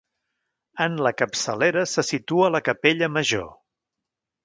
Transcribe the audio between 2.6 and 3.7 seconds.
capella major.